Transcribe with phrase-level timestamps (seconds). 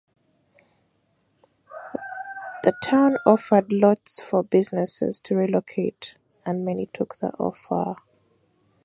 [2.63, 7.97] The town offered lots for businesses to relocate, and many took the offer.